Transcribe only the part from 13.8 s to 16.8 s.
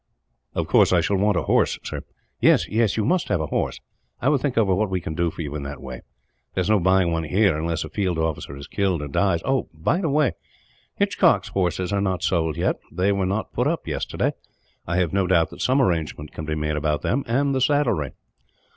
yesterday. I have no doubt that some arrangement can be made